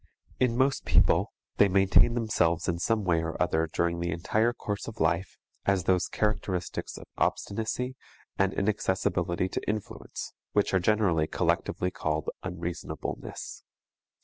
In 0.39 0.57
most 0.57 0.83
people, 0.83 1.31
they 1.57 1.67
maintain 1.67 2.15
themselves 2.15 2.67
in 2.67 2.79
some 2.79 3.03
way 3.03 3.21
or 3.21 3.39
other 3.39 3.67
during 3.71 3.99
the 3.99 4.09
entire 4.09 4.51
course 4.51 4.87
of 4.87 4.99
life 4.99 5.37
as 5.67 5.83
those 5.83 6.07
characteristics 6.07 6.97
of 6.97 7.05
obstinacy 7.19 7.95
and 8.35 8.51
inaccessibility 8.51 9.47
to 9.49 9.69
influence 9.69 10.33
which 10.53 10.73
are 10.73 10.79
generally 10.79 11.27
collectively 11.27 11.91
called 11.91 12.31
unreasonableness. 12.41 13.61